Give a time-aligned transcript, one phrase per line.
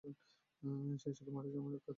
[0.97, 1.89] সে শুধু মাঠে যাচ্ছে।